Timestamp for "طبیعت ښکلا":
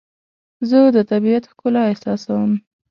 1.11-1.81